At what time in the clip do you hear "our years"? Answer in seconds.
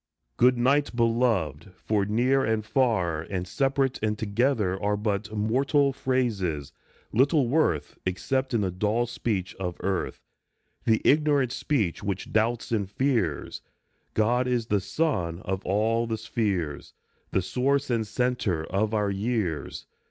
18.95-19.85